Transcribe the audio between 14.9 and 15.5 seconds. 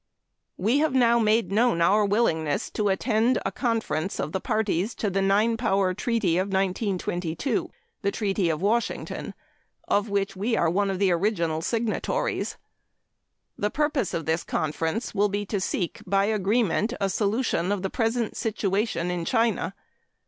will be